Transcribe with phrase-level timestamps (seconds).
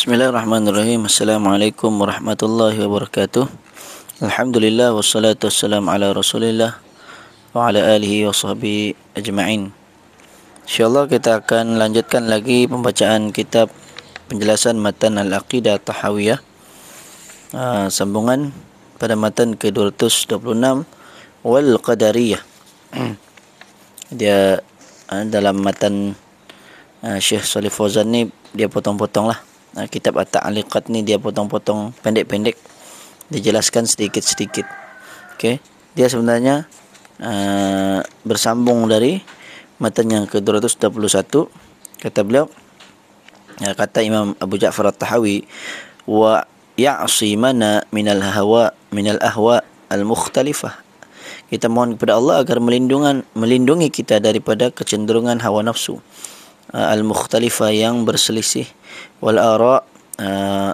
[0.00, 1.04] Bismillahirrahmanirrahim.
[1.04, 3.44] Assalamualaikum warahmatullahi wabarakatuh.
[4.24, 6.80] Alhamdulillah wassalatu wassalamu ala Rasulillah
[7.52, 9.68] wa ala alihi wa sahbihi ajma'in.
[10.64, 13.68] Insyaallah kita akan lanjutkan lagi pembacaan kitab
[14.32, 16.40] penjelasan matan al-aqidah tahawiyah.
[17.52, 18.56] Uh, sambungan
[18.96, 20.40] pada matan ke-226
[21.44, 22.40] wal qadariyah.
[24.16, 24.64] Dia
[25.12, 26.16] uh, dalam matan
[27.04, 29.49] uh, Syekh Salih Fauzan ni dia potong-potong lah.
[29.78, 32.58] Uh, kitab At-Ta'liqat ni dia potong-potong pendek-pendek
[33.30, 34.66] dijelaskan sedikit-sedikit.
[35.38, 35.62] Okey.
[35.94, 36.66] Dia sebenarnya
[37.22, 39.22] uh, bersambung dari
[39.80, 41.48] matan yang ke-221
[42.00, 42.48] kata beliau
[43.60, 45.48] ya, kata Imam Abu Ja'far At-Tahawi
[46.04, 46.44] wa
[46.80, 49.60] ya'si mana minal hawa minal ahwa
[49.92, 50.80] al-mukhtalifah
[51.52, 56.00] kita mohon kepada Allah agar melindungi melindungi kita daripada kecenderungan hawa nafsu
[56.72, 58.64] uh, al-mukhtalifah yang berselisih
[59.20, 59.84] wal ara
[60.20, 60.72] uh,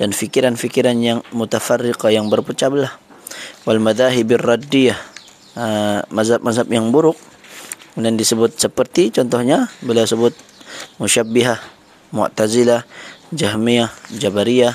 [0.00, 2.94] dan fikiran-fikiran yang mutafarriqa yang berpecah belah
[3.68, 4.96] wal madhahibir raddiyah
[5.56, 7.16] uh, mazhab-mazhab yang buruk.
[7.92, 10.32] Kemudian disebut seperti contohnya beliau sebut
[11.02, 11.58] musyabbihah
[12.14, 12.86] mu'tazilah
[13.34, 14.74] jahmiyah jabariyah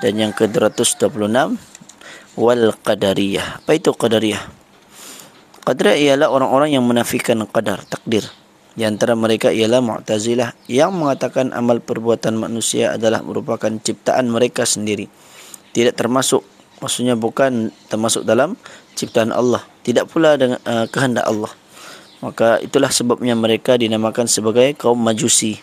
[0.00, 1.56] dan yang ke-226
[2.36, 3.64] wal qadariyah.
[3.64, 4.42] Apa itu qadariyah?
[5.62, 8.26] Qadariyah ialah orang-orang yang menafikan qadar takdir
[8.76, 15.08] di antara mereka ialah Mu'tazilah yang mengatakan amal perbuatan manusia adalah merupakan ciptaan mereka sendiri.
[15.72, 16.44] Tidak termasuk,
[16.84, 18.52] maksudnya bukan termasuk dalam
[18.92, 19.64] ciptaan Allah.
[19.80, 21.48] Tidak pula dengan uh, kehendak Allah.
[22.20, 25.56] Maka itulah sebabnya mereka dinamakan sebagai kaum majusi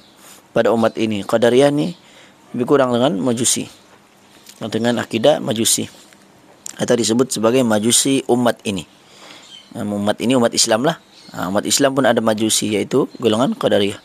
[0.49, 1.21] pada umat ini.
[1.21, 1.93] Qadariyah ni
[2.57, 3.69] lebih kurang dengan majusi.
[4.57, 5.85] Dengan akidah majusi.
[6.81, 8.89] Atau disebut sebagai majusi umat ini.
[9.77, 10.97] Umat ini umat Islam lah.
[11.33, 13.97] Ha, umat Islam pun ada majusi iaitu golongan Qadariyah.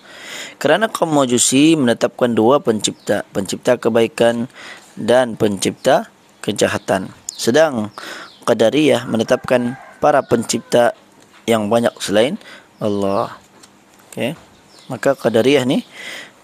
[0.56, 4.48] Kerana kaum majusi menetapkan dua pencipta, pencipta kebaikan
[4.96, 6.08] dan pencipta
[6.40, 7.12] kejahatan.
[7.28, 7.92] Sedang
[8.48, 10.96] Qadariyah menetapkan para pencipta
[11.44, 12.40] yang banyak selain
[12.80, 13.36] Allah.
[14.10, 14.32] Okey.
[14.88, 15.84] Maka Qadariyah ni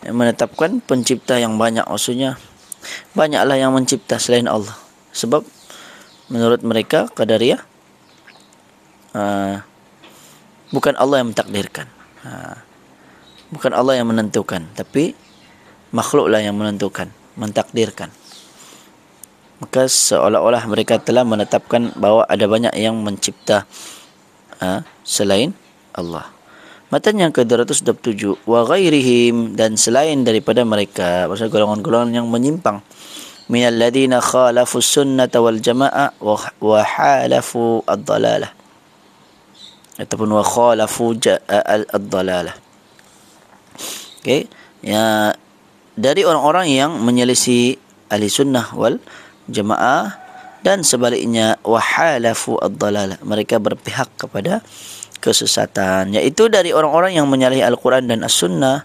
[0.04, 2.36] menetapkan pencipta yang banyak maksudnya
[3.16, 4.76] banyaklah yang mencipta selain Allah.
[5.16, 5.48] Sebab
[6.28, 7.64] menurut mereka Qadariyah
[9.16, 9.64] uh,
[10.74, 11.86] bukan Allah yang mentakdirkan.
[12.26, 12.58] Ha.
[13.54, 15.14] Bukan Allah yang menentukan, tapi
[15.94, 18.10] makhluklah yang menentukan, mentakdirkan.
[19.62, 23.70] Maka seolah-olah mereka telah menetapkan bahawa ada banyak yang mencipta
[24.58, 25.54] ha, selain
[25.94, 26.34] Allah.
[26.91, 32.82] Matan yang ke-227 wa ghairihim dan selain daripada mereka, maksud golongan-golongan yang menyimpang
[33.46, 38.63] minal ladina khalafu sunnata wal jamaah wa halafu ad-dalalah
[39.99, 42.56] ataupun wa khalafu ad-dalalah.
[44.25, 44.49] Okey,
[44.82, 45.34] ya
[45.94, 47.78] dari orang-orang yang menyelisih
[48.10, 48.99] ahli sunnah wal
[49.47, 50.19] jamaah
[50.65, 53.21] dan sebaliknya wa halafu ad-dalalah.
[53.22, 54.65] Mereka berpihak kepada
[55.21, 58.84] kesesatan iaitu dari orang-orang yang menyalahi Al-Quran dan As-Sunnah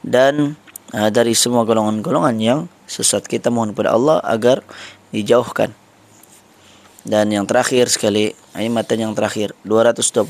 [0.00, 0.56] dan
[0.96, 4.64] uh, dari semua golongan-golongan yang sesat kita mohon kepada Allah agar
[5.12, 5.76] dijauhkan
[7.06, 10.26] dan yang terakhir sekali ini matan yang terakhir 228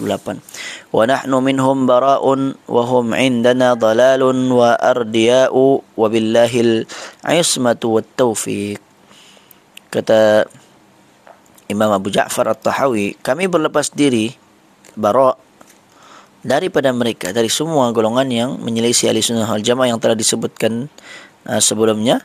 [0.92, 6.84] wa nahnu minhum bara'un wa hum indana dalalun wa ardiya'u wa billahil
[7.24, 8.76] ismatu wat taufiq
[9.88, 10.44] kata
[11.66, 14.36] Imam Abu Ja'far At-Tahawi kami berlepas diri
[14.94, 15.34] bara'
[16.46, 20.86] daripada mereka dari semua golongan yang menyelisih ahli sunnah wal jamaah yang telah disebutkan
[21.50, 22.22] uh, sebelumnya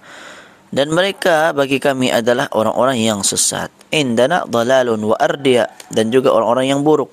[0.71, 3.67] dan mereka bagi kami adalah orang-orang yang sesat.
[3.91, 5.67] Indana dalalun wa ardiya.
[5.91, 7.11] Dan juga orang-orang yang buruk.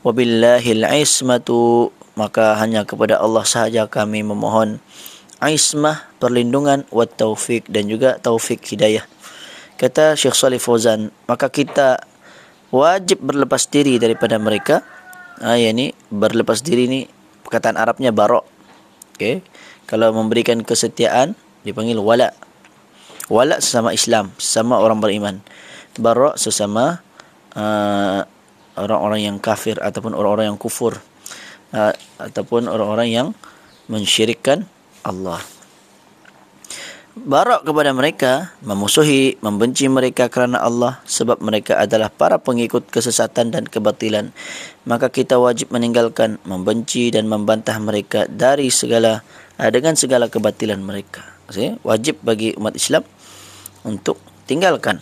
[0.00, 1.92] Wabillahil ismatu.
[2.16, 4.80] Maka hanya kepada Allah sahaja kami memohon
[5.44, 9.04] ismah perlindungan wa taufik dan juga taufik hidayah.
[9.76, 12.00] Kata Syekh Salih Fauzan maka kita
[12.70, 14.80] wajib berlepas diri daripada mereka.
[15.42, 17.00] Ha, ya ni berlepas diri ni
[17.44, 18.46] perkataan Arabnya barok.
[19.18, 19.42] Okey.
[19.90, 21.34] Kalau memberikan kesetiaan
[21.66, 22.30] dipanggil wala
[23.32, 25.40] wala sesama Islam sesama orang beriman
[25.96, 27.00] bara sesama
[27.54, 28.20] uh,
[28.74, 30.98] orang-orang yang kafir ataupun orang-orang yang kufur
[31.72, 33.28] uh, ataupun orang-orang yang
[33.86, 34.66] mensyirikkan
[35.04, 35.40] Allah
[37.14, 43.70] Barak kepada mereka, memusuhi, membenci mereka kerana Allah sebab mereka adalah para pengikut kesesatan dan
[43.70, 44.34] kebatilan.
[44.82, 49.22] Maka kita wajib meninggalkan, membenci dan membantah mereka dari segala
[49.62, 51.22] uh, dengan segala kebatilan mereka.
[51.86, 53.06] Wajib bagi umat Islam
[53.84, 55.00] untuk tinggalkan.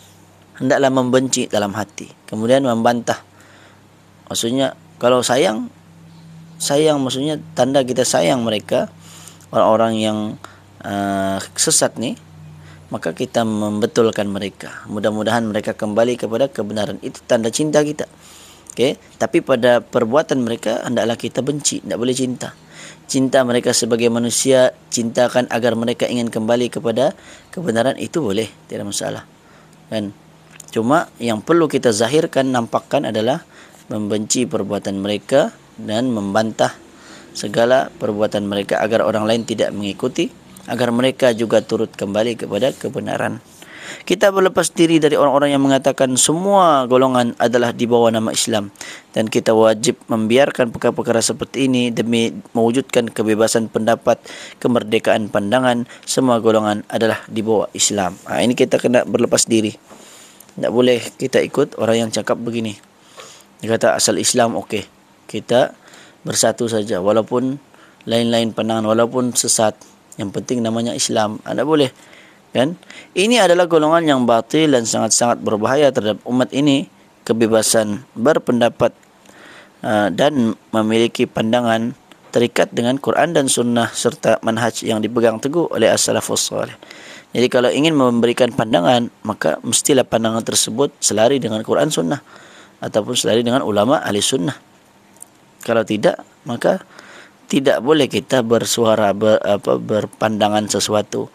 [0.59, 2.11] Hendaklah membenci dalam hati.
[2.29, 3.17] Kemudian membantah.
[4.29, 5.67] Maksudnya kalau sayang
[6.61, 8.87] sayang maksudnya tanda kita sayang mereka
[9.51, 10.17] orang-orang yang
[10.85, 12.15] uh, sesat ni
[12.93, 14.85] maka kita membetulkan mereka.
[14.85, 17.01] Mudah-mudahan mereka kembali kepada kebenaran.
[17.01, 18.05] Itu tanda cinta kita.
[18.77, 19.01] Okey?
[19.17, 21.81] Tapi pada perbuatan mereka hendaklah kita benci.
[21.81, 22.53] Tidak boleh cinta
[23.05, 27.13] cinta mereka sebagai manusia cintakan agar mereka ingin kembali kepada
[27.53, 29.23] kebenaran itu boleh tidak masalah
[29.91, 30.15] kan
[30.73, 33.45] cuma yang perlu kita zahirkan nampakkan adalah
[33.91, 36.73] membenci perbuatan mereka dan membantah
[37.33, 40.29] segala perbuatan mereka agar orang lain tidak mengikuti
[40.69, 43.43] agar mereka juga turut kembali kepada kebenaran.
[44.03, 48.73] Kita berlepas diri dari orang-orang yang mengatakan semua golongan adalah di bawah nama Islam
[49.15, 54.19] dan kita wajib membiarkan perkara-perkara seperti ini demi mewujudkan kebebasan pendapat,
[54.59, 58.17] kemerdekaan pandangan, semua golongan adalah di bawah Islam.
[58.27, 59.75] Ha, ini kita kena berlepas diri.
[60.53, 62.77] Tak boleh kita ikut orang yang cakap begini.
[63.63, 64.85] Dia kata asal Islam okey.
[65.25, 65.73] Kita
[66.23, 67.57] bersatu saja walaupun
[68.03, 69.75] lain-lain pandangan walaupun sesat
[70.19, 71.89] yang penting namanya Islam anda boleh
[72.53, 72.77] kan?
[73.17, 76.87] Ini adalah golongan yang batil dan sangat-sangat berbahaya terhadap umat ini.
[77.23, 78.91] Kebebasan berpendapat
[79.79, 81.95] uh, dan memiliki pandangan
[82.35, 86.75] terikat dengan Quran dan sunnah serta manhaj yang dipegang teguh oleh as-salafus salih.
[87.31, 92.19] Jadi kalau ingin memberikan pandangan maka mestilah pandangan tersebut selari dengan Quran sunnah
[92.83, 94.57] ataupun selari dengan ulama ahli sunnah.
[95.63, 96.83] Kalau tidak maka
[97.47, 101.29] tidak boleh kita bersuara ber, apa berpandangan sesuatu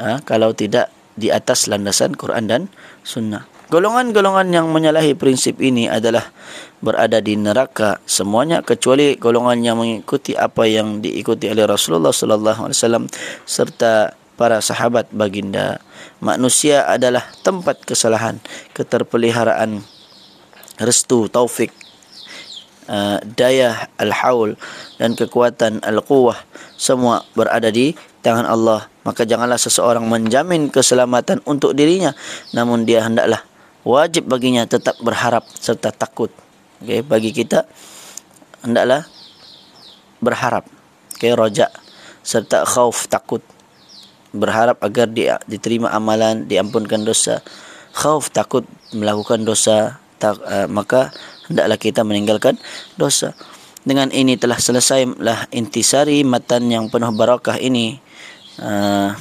[0.00, 0.88] ha, kalau tidak
[1.20, 2.62] di atas landasan Quran dan
[3.04, 3.44] Sunnah.
[3.70, 6.34] Golongan-golongan yang menyalahi prinsip ini adalah
[6.82, 12.78] berada di neraka semuanya kecuali golongan yang mengikuti apa yang diikuti oleh Rasulullah sallallahu alaihi
[12.82, 13.06] wasallam
[13.46, 15.78] serta para sahabat baginda.
[16.18, 18.42] Manusia adalah tempat kesalahan,
[18.74, 19.84] keterpeliharaan,
[20.80, 21.70] restu, taufik,
[22.90, 24.58] Uh, daya al-haul
[24.98, 26.34] dan kekuatan al-quwah
[26.74, 32.12] semua berada di tangan Allah maka janganlah seseorang menjamin keselamatan untuk dirinya
[32.52, 33.44] namun dia hendaklah
[33.84, 36.28] wajib baginya tetap berharap serta takut.
[36.84, 37.64] Okey bagi kita
[38.64, 39.08] hendaklah
[40.20, 40.68] berharap.
[41.16, 41.72] Okey roja
[42.20, 43.40] serta khauf takut.
[44.30, 47.42] Berharap agar dia diterima amalan diampunkan dosa.
[47.90, 48.62] Khauf takut
[48.94, 51.10] melakukan dosa tak, uh, maka
[51.50, 52.54] hendaklah kita meninggalkan
[52.94, 53.34] dosa.
[53.80, 57.98] Dengan ini telah selesai lah intisari matan yang penuh barakah ini
[58.58, 59.14] uh,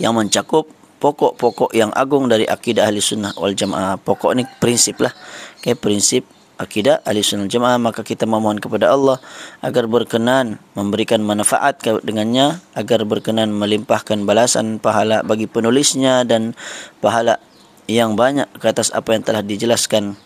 [0.00, 0.70] yang mencakup
[1.02, 4.00] pokok-pokok yang agung dari akidah ahli sunnah wal jamaah.
[4.00, 5.12] Pokok ini prinsip lah.
[5.60, 6.24] Okay, prinsip
[6.56, 7.76] akidah ahli sunnah jamaah.
[7.76, 9.20] Maka kita memohon kepada Allah
[9.60, 12.64] agar berkenan memberikan manfaat dengannya.
[12.72, 16.56] Agar berkenan melimpahkan balasan pahala bagi penulisnya dan
[17.04, 17.36] pahala
[17.84, 20.16] yang banyak ke atas apa yang telah dijelaskan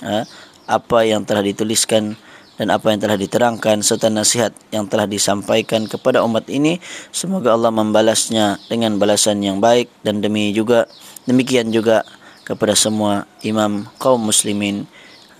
[0.00, 0.24] ha,
[0.64, 2.16] apa yang telah dituliskan
[2.54, 6.78] dan apa yang telah diterangkan serta nasihat yang telah disampaikan kepada umat ini
[7.10, 10.86] semoga Allah membalasnya dengan balasan yang baik dan demi juga
[11.26, 12.06] demikian juga
[12.46, 14.86] kepada semua imam kaum muslimin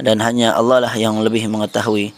[0.01, 2.11] dan hanya Allah lah yang lebih mengetahui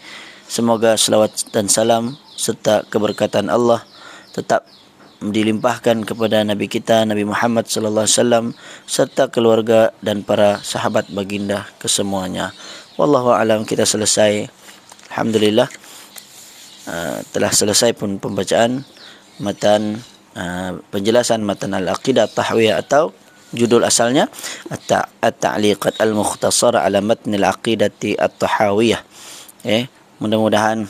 [0.49, 3.85] semoga selawat dan salam serta keberkatan Allah
[4.33, 4.65] tetap
[5.21, 8.47] dilimpahkan kepada nabi kita Nabi Muhammad sallallahu alaihi wasallam
[8.85, 12.53] serta keluarga dan para sahabat baginda kesemuanya.
[13.01, 14.49] Wallahu alam kita selesai.
[15.17, 15.65] Alhamdulillah
[16.93, 18.85] uh, telah selesai pun pembacaan
[19.41, 19.97] matan
[20.37, 23.17] uh, penjelasan matan al-aqidah tahwiyah atau
[23.57, 24.29] judul asalnya
[24.69, 29.01] at-ta'liqat al-mukhtasar ala matn al-aqidati at-tahawiyah.
[29.65, 29.89] Eh,
[30.21, 30.85] mudah-mudahan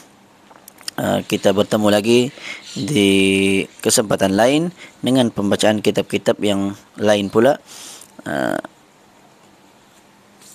[0.99, 2.21] uh, kita bertemu lagi
[2.75, 3.11] di
[3.79, 4.75] kesempatan lain
[5.07, 7.63] dengan pembacaan kitab-kitab yang lain pula
[8.27, 8.59] uh,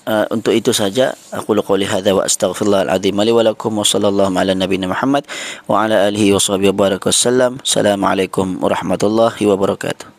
[0.07, 4.35] uh, untuk itu saja aku qouli hadza wa astaghfirullah alazim li wa lakum wa sallallahu
[4.35, 5.23] ala nabiyina Muhammad
[5.67, 10.11] wa ala alihi wa sahbihi wa baraka wasallam assalamualaikum warahmatullahi wabarakatuh